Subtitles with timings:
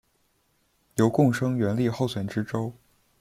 [0.95, 2.73] 由贡生援例候选知州。